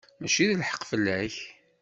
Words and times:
Mačči 0.21 0.45
d 0.49 0.51
lḥeqq 0.59 0.83
fell-ak. 0.91 1.35